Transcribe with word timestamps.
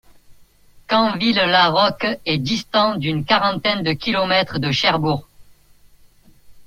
Canville-la-Rocque 0.87 2.17
est 2.25 2.39
distant 2.39 2.95
d'une 2.95 3.23
quarantaine 3.23 3.83
de 3.83 3.93
kilomètres 3.93 4.57
de 4.57 4.71
Cherbourg. 4.71 5.27